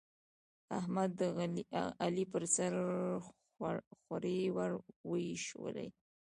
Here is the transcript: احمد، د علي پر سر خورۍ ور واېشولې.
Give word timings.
احمد، 0.79 1.09
د 1.19 1.21
علي 2.03 2.23
پر 2.31 2.43
سر 2.55 2.73
خورۍ 4.03 4.39
ور 4.55 4.71
واېشولې. 5.09 5.87